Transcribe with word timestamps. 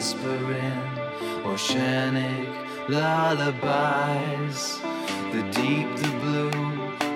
whispering 0.00 0.82
oceanic 1.44 2.48
lullabies. 2.88 4.80
The 5.30 5.42
deep, 5.52 5.88
the 5.96 6.12
blue, 6.22 6.50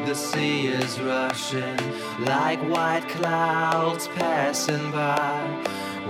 the 0.04 0.14
sea 0.14 0.66
is 0.66 1.00
rushing 1.00 1.78
like 2.26 2.60
white 2.68 3.08
clouds 3.08 4.08
passing 4.08 4.90
by. 4.90 5.40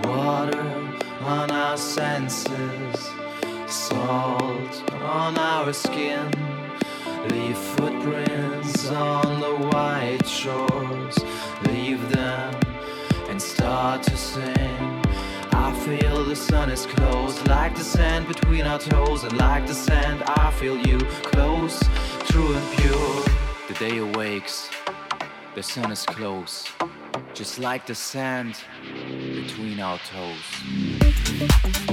Water 0.03 0.67
on 1.21 1.53
our 1.53 1.77
senses, 1.77 2.97
salt 3.69 4.75
on 5.01 5.39
our 5.39 5.73
skin. 5.73 6.29
Leave 7.31 7.57
footprints 7.77 8.91
on 8.91 9.41
the 9.41 9.69
white 9.69 10.27
shores, 10.27 11.17
leave 11.69 12.03
them 12.11 12.53
and 13.29 13.41
start 13.41 14.03
to 14.03 14.17
sing 14.17 14.94
feel 15.85 16.25
the 16.25 16.35
sun 16.37 16.71
is 16.71 16.87
close 16.87 17.47
Like 17.47 17.75
the 17.75 17.85
sand 17.85 18.27
between 18.27 18.63
our 18.63 18.79
toes 18.79 19.23
And 19.25 19.37
like 19.37 19.67
the 19.67 19.75
sand 19.75 20.23
I 20.27 20.51
feel 20.53 20.77
you 20.79 20.99
Close, 21.33 21.79
true 22.25 22.55
and 22.55 22.79
pure. 22.79 23.25
The 23.69 23.75
day 23.79 23.99
awakes 23.99 24.71
The 25.55 25.63
sun 25.63 25.93
is 25.93 26.05
close 26.07 26.67
Just 27.35 27.59
like 27.59 27.87
the 27.87 27.95
sand 27.95 28.57
Between 28.83 29.81
our 29.81 29.99
toes. 29.99 31.84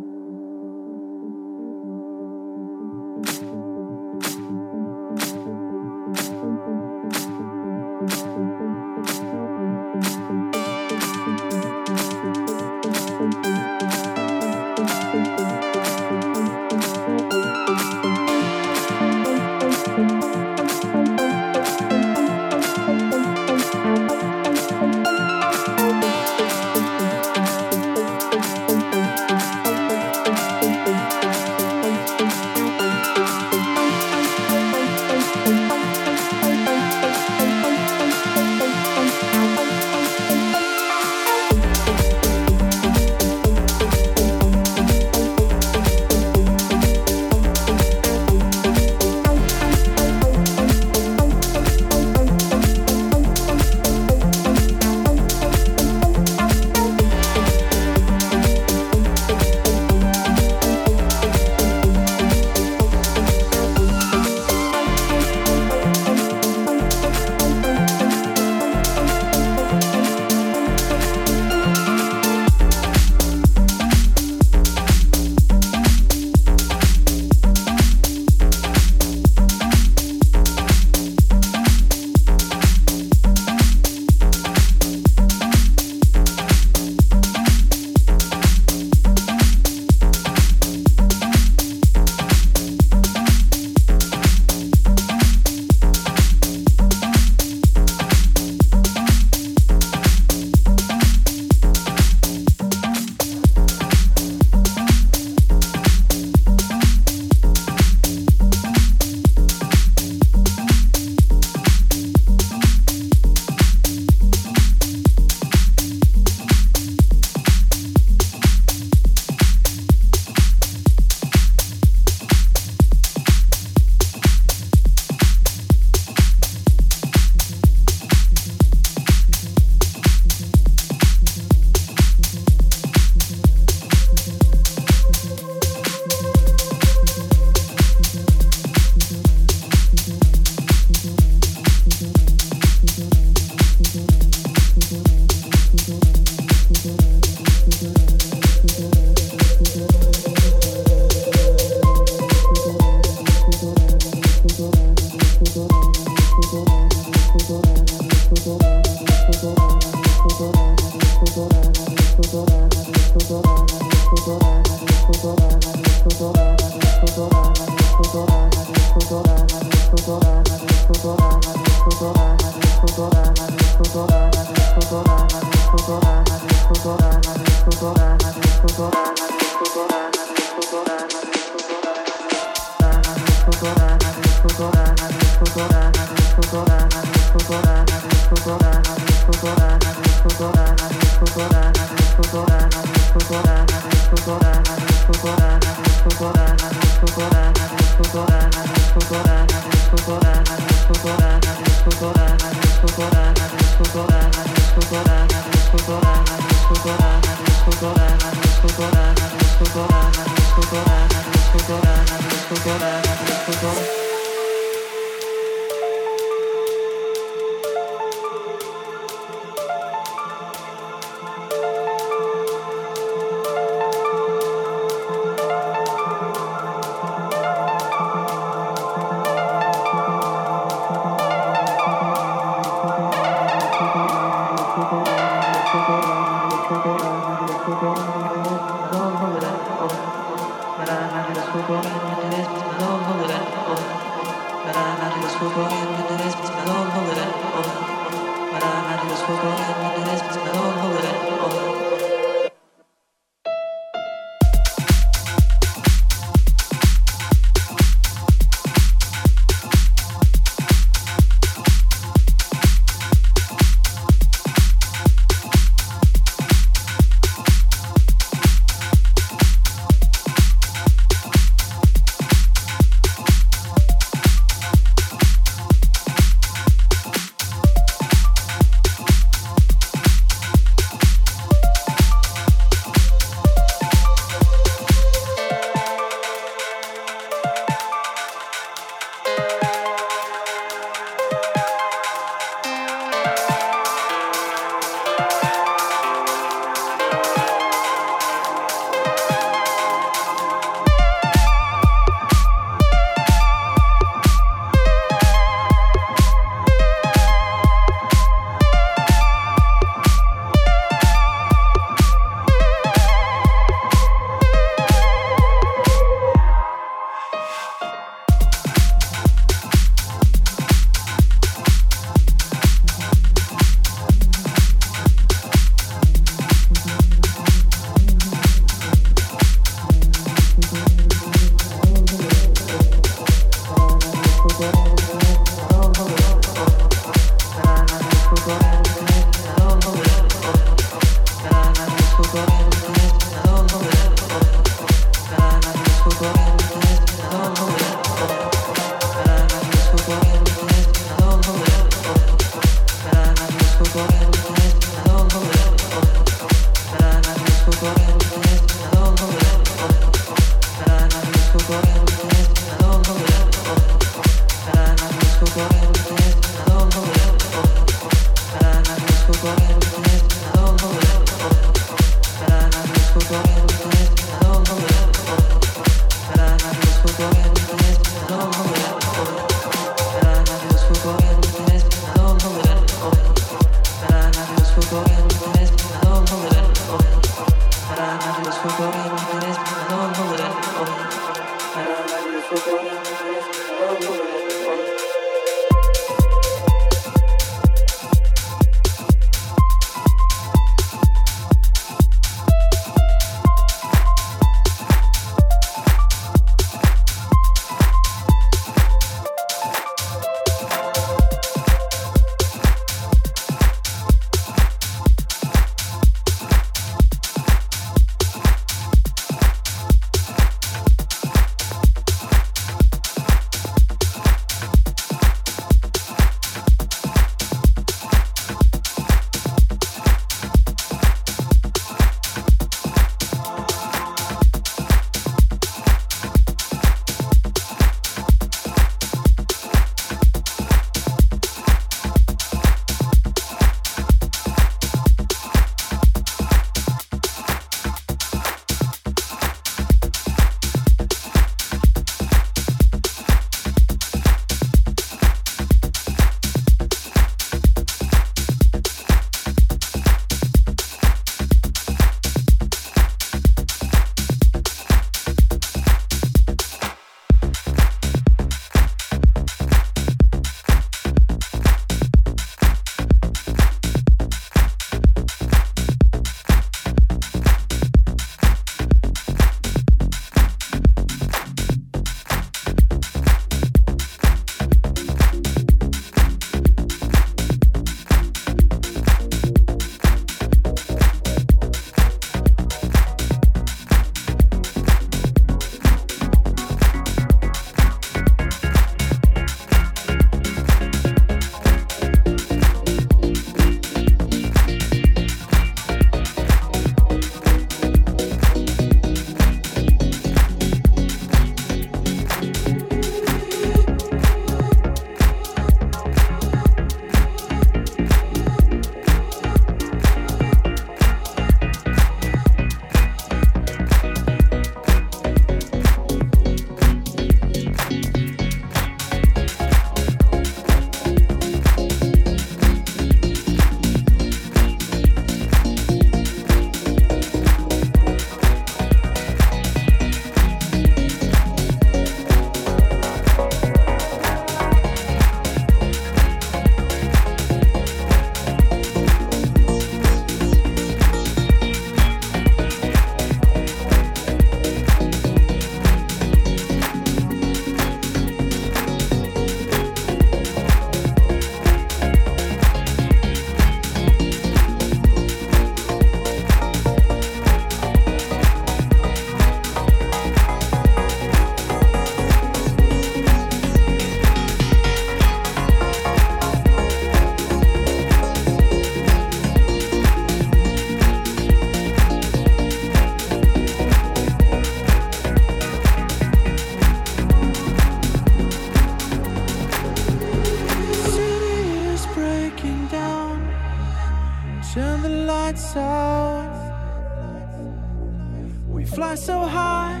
Fly 598.94 599.14
so 599.14 599.38
high 599.40 600.00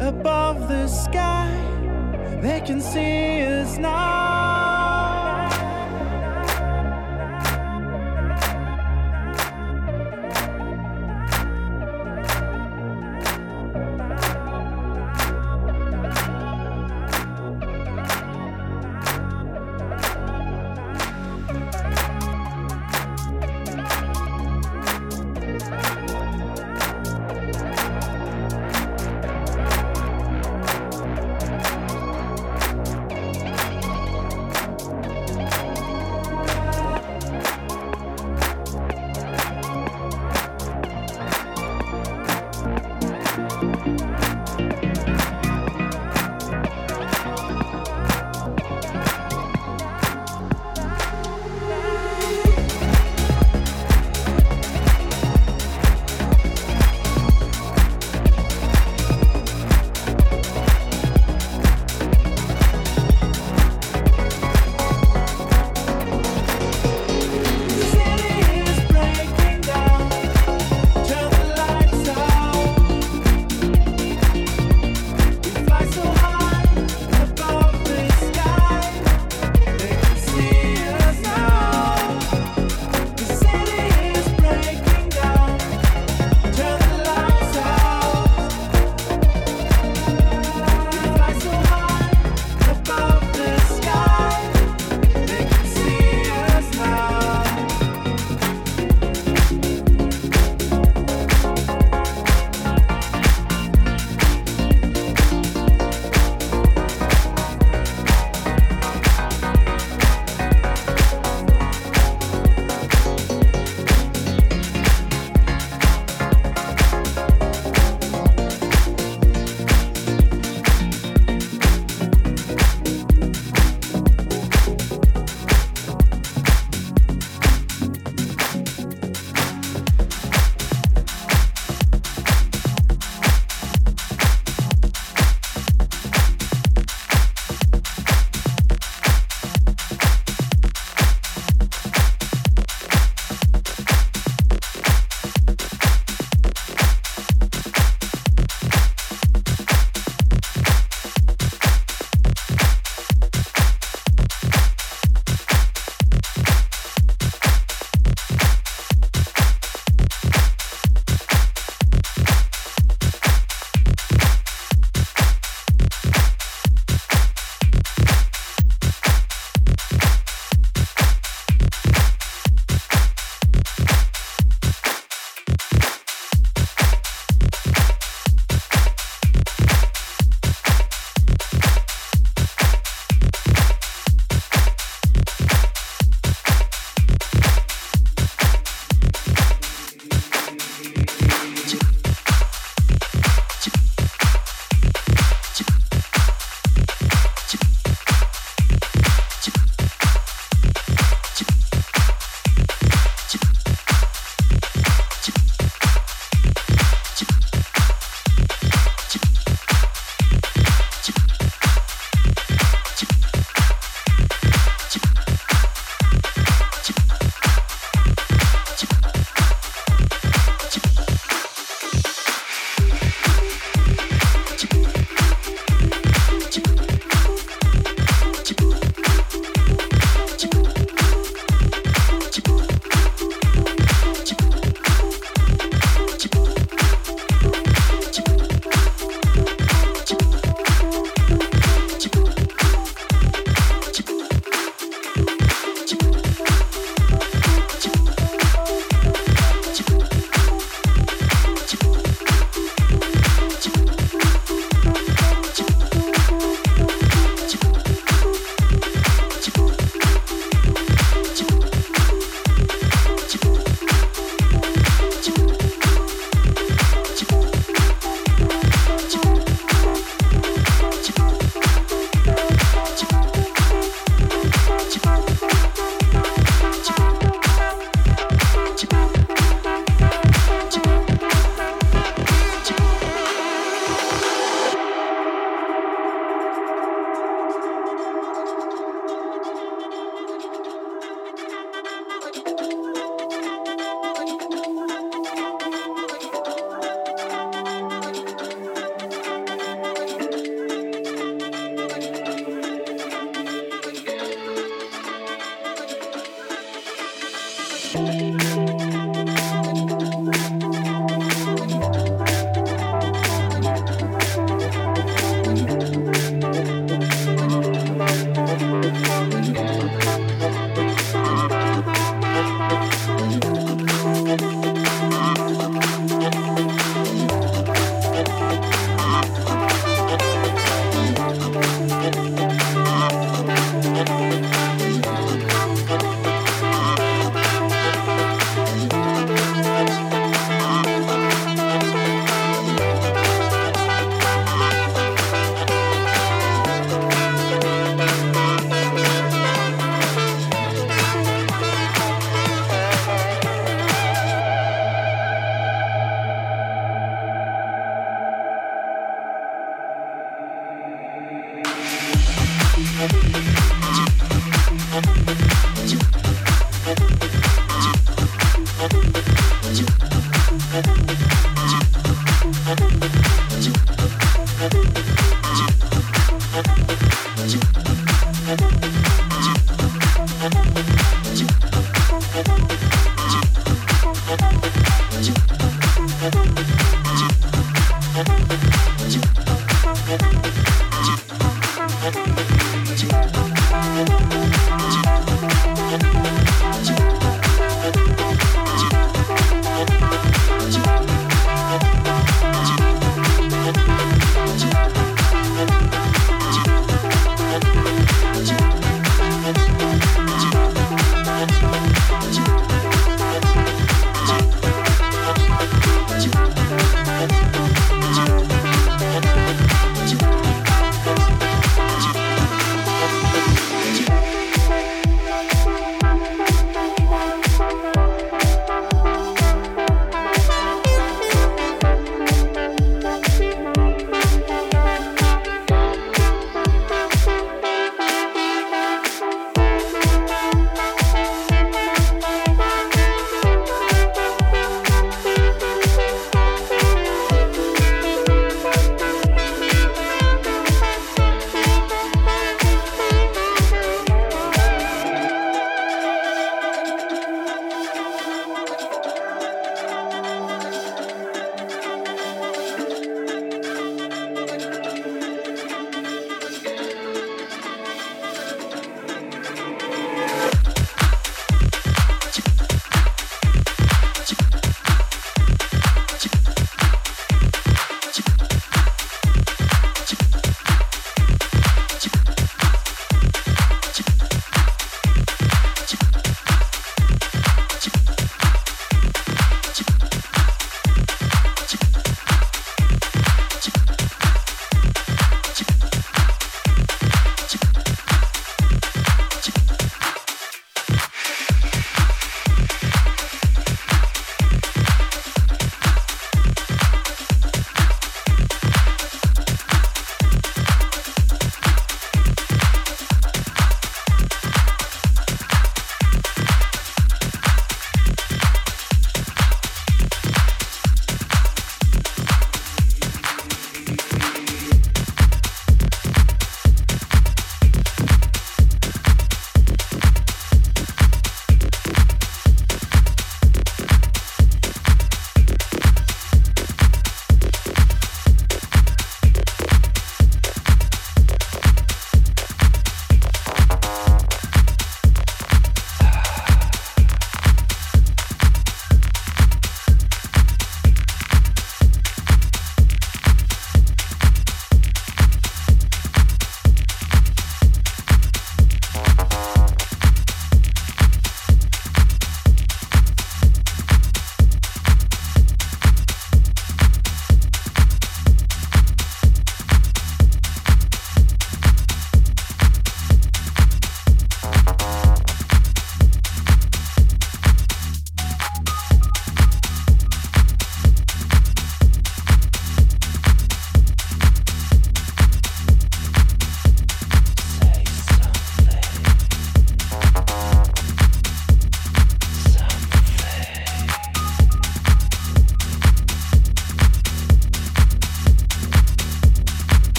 above 0.00 0.68
the 0.68 0.88
sky. 0.88 1.50
They 2.40 2.60
can 2.60 2.80
see 2.80 3.42
us 3.42 3.78
now. 3.78 4.43